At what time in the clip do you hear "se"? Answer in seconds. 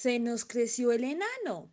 0.00-0.20